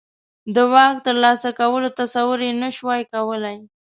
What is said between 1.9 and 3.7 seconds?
تصور یې نه شوای کولای.